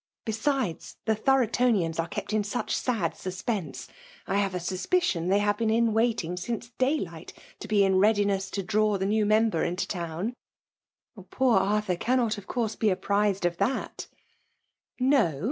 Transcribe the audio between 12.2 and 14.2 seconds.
of course, be apprized of that""